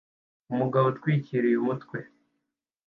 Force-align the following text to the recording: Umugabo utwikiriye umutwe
Umugabo 0.51 0.85
utwikiriye 0.87 1.57
umutwe 1.61 1.97